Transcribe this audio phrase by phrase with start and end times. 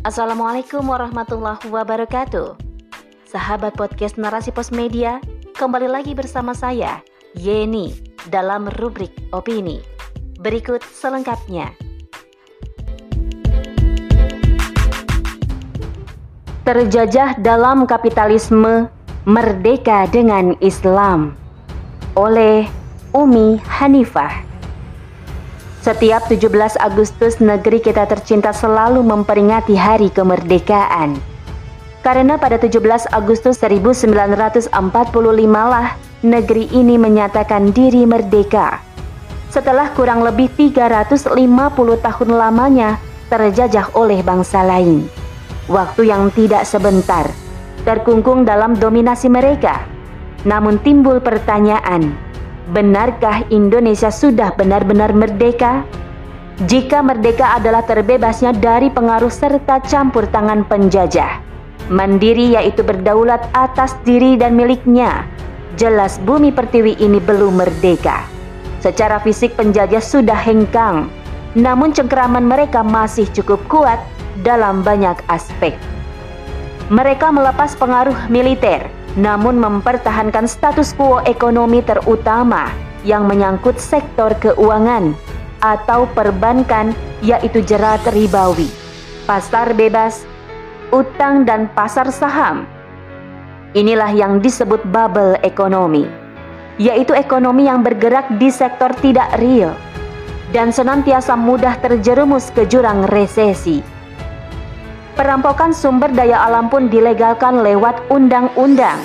[0.00, 2.56] Assalamualaikum warahmatullahi wabarakatuh.
[3.28, 5.20] Sahabat podcast Narasi Pos Media,
[5.60, 7.04] kembali lagi bersama saya,
[7.36, 7.92] Yeni,
[8.32, 9.84] dalam rubrik opini.
[10.40, 11.76] Berikut selengkapnya.
[16.64, 18.88] Terjajah dalam kapitalisme,
[19.28, 21.36] merdeka dengan Islam.
[22.16, 22.64] Oleh
[23.12, 24.49] Umi Hanifah.
[25.80, 31.16] Setiap 17 Agustus negeri kita tercinta selalu memperingati hari kemerdekaan.
[32.04, 34.68] Karena pada 17 Agustus 1945
[35.56, 38.76] lah negeri ini menyatakan diri merdeka.
[39.48, 41.32] Setelah kurang lebih 350
[42.04, 43.00] tahun lamanya
[43.32, 45.08] terjajah oleh bangsa lain.
[45.64, 47.24] Waktu yang tidak sebentar,
[47.88, 49.80] terkungkung dalam dominasi mereka.
[50.44, 52.12] Namun timbul pertanyaan,
[52.70, 55.82] Benarkah Indonesia sudah benar-benar merdeka?
[56.70, 61.42] Jika merdeka adalah terbebasnya dari pengaruh serta campur tangan penjajah,
[61.90, 65.26] mandiri yaitu berdaulat atas diri dan miliknya,
[65.74, 68.22] jelas bumi pertiwi ini belum merdeka.
[68.78, 71.10] Secara fisik penjajah sudah hengkang,
[71.58, 73.98] namun cengkeraman mereka masih cukup kuat
[74.46, 75.74] dalam banyak aspek.
[76.86, 78.86] Mereka melepas pengaruh militer,
[79.18, 82.70] namun mempertahankan status quo ekonomi terutama
[83.02, 85.16] yang menyangkut sektor keuangan
[85.64, 86.94] atau perbankan
[87.24, 88.68] yaitu jerat ribawi,
[89.26, 90.24] pasar bebas,
[90.94, 92.64] utang dan pasar saham.
[93.74, 96.06] Inilah yang disebut bubble ekonomi,
[96.78, 99.74] yaitu ekonomi yang bergerak di sektor tidak real
[100.50, 103.82] dan senantiasa mudah terjerumus ke jurang resesi.
[105.18, 108.98] Perampokan sumber daya alam pun dilegalkan lewat undang-undang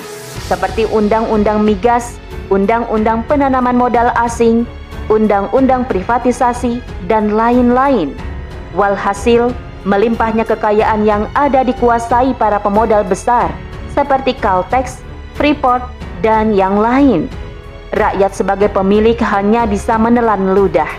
[0.46, 2.22] seperti Undang-Undang Migas,
[2.54, 4.70] Undang-Undang Penanaman Modal Asing,
[5.10, 8.14] Undang-Undang Privatisasi, dan lain-lain.
[8.78, 9.50] Walhasil,
[9.86, 13.50] melimpahnya kekayaan yang ada dikuasai para pemodal besar
[13.98, 15.02] seperti Caltex,
[15.34, 15.82] Freeport,
[16.22, 17.26] dan yang lain.
[17.96, 20.90] Rakyat sebagai pemilik hanya bisa menelan ludah.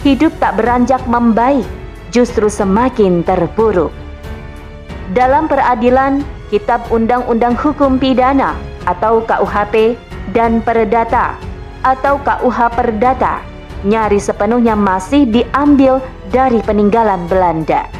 [0.00, 1.66] Hidup tak beranjak membaik,
[2.08, 3.92] justru semakin terpuruk.
[5.10, 6.22] Dalam peradilan,
[6.54, 8.54] Kitab Undang-Undang Hukum Pidana
[8.86, 9.98] atau KUHP
[10.30, 11.34] dan Perdata
[11.82, 13.42] atau KUH Perdata
[13.82, 15.98] nyaris sepenuhnya masih diambil
[16.30, 17.90] dari peninggalan Belanda.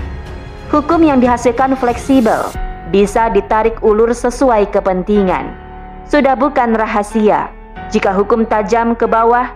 [0.70, 2.47] Hukum yang dihasilkan fleksibel,
[2.94, 5.50] bisa ditarik ulur sesuai kepentingan.
[6.06, 7.50] Sudah bukan rahasia
[7.91, 9.50] jika hukum tajam ke bawah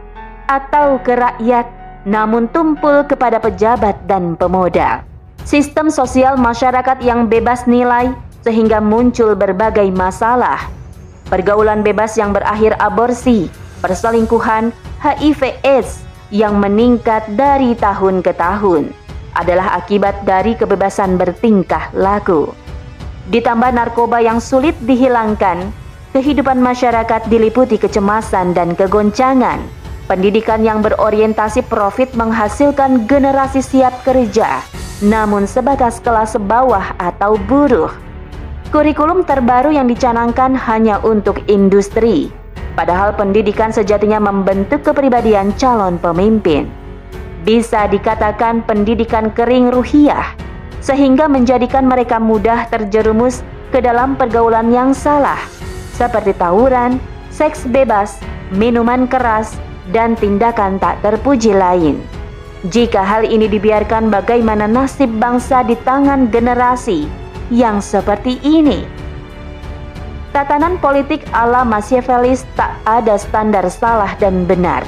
[0.50, 1.70] atau ke rakyat
[2.02, 5.13] namun tumpul kepada pejabat dan pemodal.
[5.44, 10.72] Sistem sosial masyarakat yang bebas nilai sehingga muncul berbagai masalah.
[11.28, 13.52] Pergaulan bebas yang berakhir aborsi,
[13.84, 14.72] perselingkuhan,
[15.04, 16.00] HIV/AIDS
[16.32, 18.88] yang meningkat dari tahun ke tahun
[19.36, 22.48] adalah akibat dari kebebasan bertingkah laku.
[23.28, 25.68] Ditambah narkoba yang sulit dihilangkan,
[26.16, 29.60] kehidupan masyarakat diliputi kecemasan dan kegoncangan.
[30.08, 34.64] Pendidikan yang berorientasi profit menghasilkan generasi siap kerja
[35.02, 37.90] namun sebatas kelas bawah atau buruh.
[38.70, 42.30] Kurikulum terbaru yang dicanangkan hanya untuk industri,
[42.74, 46.66] padahal pendidikan sejatinya membentuk kepribadian calon pemimpin.
[47.46, 50.34] Bisa dikatakan pendidikan kering ruhiah,
[50.82, 55.38] sehingga menjadikan mereka mudah terjerumus ke dalam pergaulan yang salah,
[55.94, 56.98] seperti tawuran,
[57.30, 58.18] seks bebas,
[58.50, 59.54] minuman keras,
[59.94, 62.02] dan tindakan tak terpuji lain.
[62.64, 67.04] Jika hal ini dibiarkan bagaimana nasib bangsa di tangan generasi
[67.52, 68.88] yang seperti ini?
[70.32, 74.80] Tatanan politik ala Machiavellis tak ada standar salah dan benar.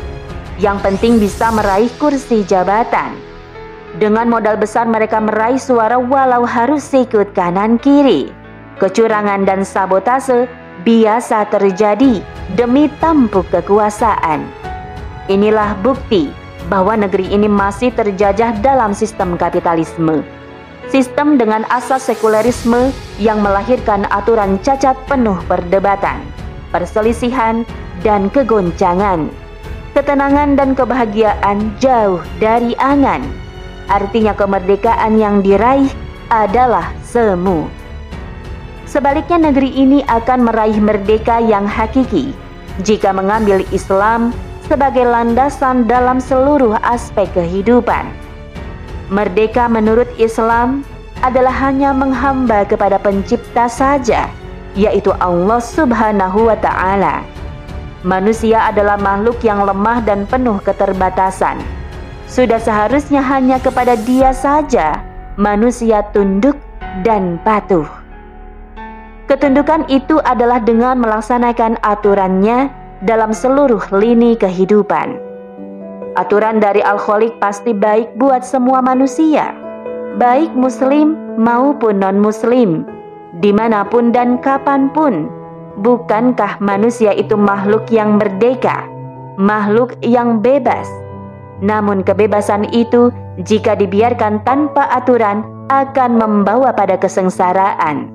[0.56, 3.12] Yang penting bisa meraih kursi jabatan.
[4.00, 8.32] Dengan modal besar mereka meraih suara walau harus ikut kanan kiri.
[8.80, 10.48] Kecurangan dan sabotase
[10.80, 12.24] biasa terjadi
[12.56, 14.48] demi tampuk kekuasaan.
[15.28, 20.22] Inilah bukti bahwa negeri ini masih terjajah dalam sistem kapitalisme.
[20.86, 26.22] Sistem dengan asas sekulerisme yang melahirkan aturan cacat penuh perdebatan,
[26.70, 27.66] perselisihan,
[28.06, 29.26] dan kegoncangan.
[29.98, 33.24] Ketenangan dan kebahagiaan jauh dari angan.
[33.90, 35.90] Artinya kemerdekaan yang diraih
[36.30, 37.66] adalah semu.
[38.86, 42.30] Sebaliknya negeri ini akan meraih merdeka yang hakiki
[42.86, 44.30] jika mengambil Islam
[44.66, 48.06] sebagai landasan dalam seluruh aspek kehidupan.
[49.08, 50.82] Merdeka menurut Islam
[51.22, 54.26] adalah hanya menghamba kepada pencipta saja,
[54.74, 57.22] yaitu Allah Subhanahu wa taala.
[58.02, 61.58] Manusia adalah makhluk yang lemah dan penuh keterbatasan.
[62.26, 64.98] Sudah seharusnya hanya kepada Dia saja
[65.38, 66.58] manusia tunduk
[67.06, 67.86] dan patuh.
[69.26, 72.70] Ketundukan itu adalah dengan melaksanakan aturannya
[73.04, 75.20] dalam seluruh lini kehidupan.
[76.16, 79.52] Aturan dari Al-Khaliq pasti baik buat semua manusia,
[80.16, 82.88] baik muslim maupun non-muslim,
[83.44, 85.28] di mana pun dan kapan pun.
[85.76, 88.88] Bukankah manusia itu makhluk yang merdeka,
[89.36, 90.88] makhluk yang bebas?
[91.60, 93.12] Namun kebebasan itu
[93.44, 98.08] jika dibiarkan tanpa aturan akan membawa pada kesengsaraan.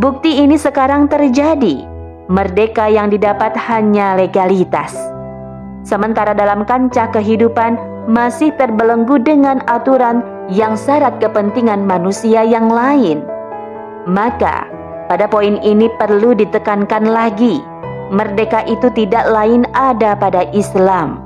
[0.00, 1.89] Bukti ini sekarang terjadi.
[2.30, 4.94] Merdeka yang didapat hanya legalitas.
[5.82, 7.74] Sementara dalam kancah kehidupan
[8.06, 13.26] masih terbelenggu dengan aturan yang syarat kepentingan manusia yang lain.
[14.06, 14.62] Maka,
[15.10, 17.58] pada poin ini perlu ditekankan lagi,
[18.14, 21.18] merdeka itu tidak lain ada pada Islam.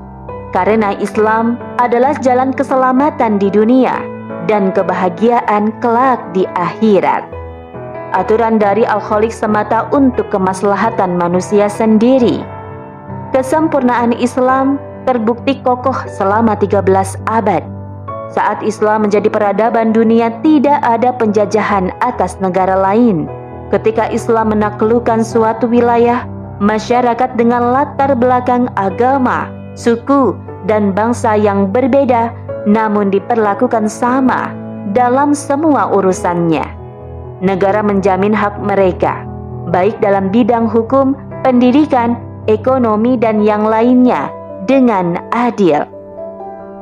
[0.57, 4.01] Karena Islam adalah jalan keselamatan di dunia
[4.49, 7.44] dan kebahagiaan kelak di akhirat.
[8.15, 12.47] Aturan dari alkoholik semata untuk kemaslahatan manusia sendiri.
[13.35, 16.87] Kesempurnaan Islam terbukti kokoh selama 13
[17.27, 17.67] abad.
[18.31, 23.27] Saat Islam menjadi peradaban dunia tidak ada penjajahan atas negara lain.
[23.75, 26.23] Ketika Islam menaklukkan suatu wilayah,
[26.63, 30.39] masyarakat dengan latar belakang agama, suku,
[30.71, 32.31] dan bangsa yang berbeda
[32.65, 34.55] namun diperlakukan sama
[34.95, 36.84] dalam semua urusannya.
[37.45, 39.21] Negara menjamin hak mereka,
[39.69, 41.13] baik dalam bidang hukum,
[41.45, 42.17] pendidikan,
[42.49, 44.33] ekonomi, dan yang lainnya,
[44.65, 45.85] dengan adil.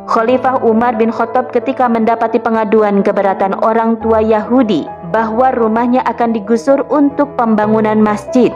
[0.06, 6.86] Khalifah Umar bin Khattab ketika mendapati pengaduan keberatan orang tua Yahudi bahwa rumahnya akan digusur
[6.94, 8.54] untuk pembangunan masjid,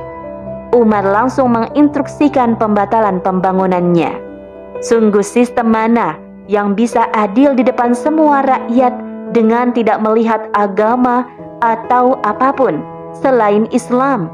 [0.71, 4.15] Umar langsung menginstruksikan pembatalan pembangunannya.
[4.79, 6.15] Sungguh sistem mana
[6.47, 8.95] yang bisa adil di depan semua rakyat
[9.35, 11.27] dengan tidak melihat agama
[11.67, 12.79] atau apa pun
[13.19, 14.31] selain Islam.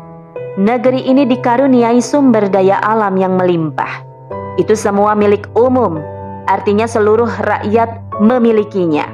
[0.61, 4.05] Negeri ini dikaruniai sumber daya alam yang melimpah.
[4.61, 5.97] Itu semua milik umum,
[6.45, 9.09] artinya seluruh rakyat memilikinya.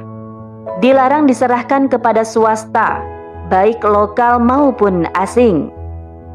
[0.83, 2.99] Dilarang diserahkan kepada swasta,
[3.47, 5.71] baik lokal maupun asing.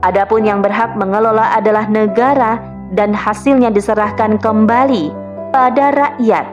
[0.00, 2.60] Adapun yang berhak mengelola adalah negara
[2.96, 5.12] dan hasilnya diserahkan kembali
[5.52, 6.44] pada rakyat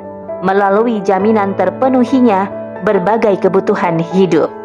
[0.43, 2.47] melalui jaminan terpenuhinya
[2.83, 4.60] berbagai kebutuhan hidup.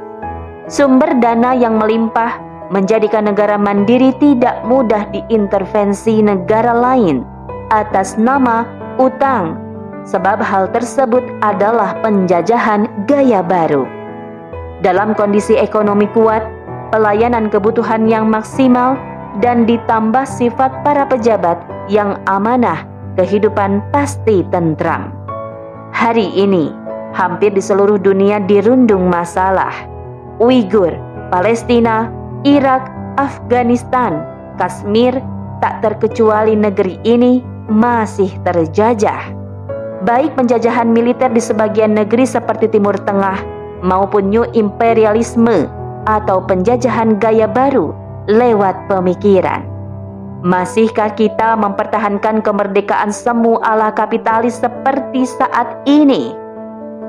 [0.66, 2.42] Sumber dana yang melimpah
[2.74, 7.22] menjadikan negara mandiri tidak mudah diintervensi negara lain
[7.70, 8.66] atas nama
[8.98, 9.54] utang,
[10.02, 13.86] sebab hal tersebut adalah penjajahan gaya baru.
[14.82, 16.42] Dalam kondisi ekonomi kuat,
[16.90, 18.98] pelayanan kebutuhan yang maksimal,
[19.38, 22.82] dan ditambah sifat para pejabat yang amanah,
[23.14, 25.14] kehidupan pasti tentram.
[25.94, 26.74] Hari ini,
[27.14, 29.95] hampir di seluruh dunia dirundung masalah.
[30.36, 30.92] Uighur,
[31.32, 32.12] Palestina,
[32.44, 34.20] Irak, Afghanistan,
[34.60, 35.16] Kashmir,
[35.64, 37.40] tak terkecuali negeri ini
[37.72, 39.32] masih terjajah.
[40.04, 43.40] Baik penjajahan militer di sebagian negeri seperti Timur Tengah
[43.80, 45.66] maupun new imperialisme
[46.04, 47.90] atau penjajahan gaya baru
[48.28, 49.64] lewat pemikiran.
[50.44, 56.36] Masihkah kita mempertahankan kemerdekaan semu ala kapitalis seperti saat ini?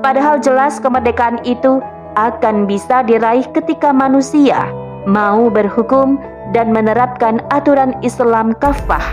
[0.00, 1.78] Padahal jelas kemerdekaan itu
[2.18, 4.66] akan bisa diraih ketika manusia
[5.06, 6.18] mau berhukum
[6.50, 9.04] dan menerapkan aturan Islam kafah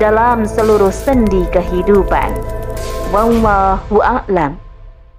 [0.00, 2.30] dalam seluruh sendi kehidupan.
[3.12, 4.67] Wallahu a'lam.